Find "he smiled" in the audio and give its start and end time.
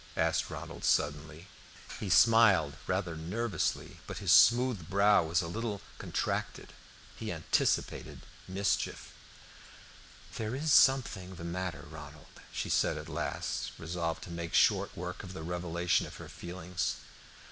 1.99-2.73